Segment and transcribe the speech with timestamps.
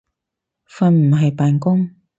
[0.67, 1.91] 瞓唔係扮工